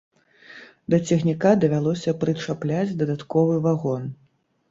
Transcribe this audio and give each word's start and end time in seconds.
Да 0.93 0.97
цягніка 1.09 1.51
давялося 1.65 2.15
прычапляць 2.23 2.97
дадатковы 3.01 3.59
вагон. 3.67 4.09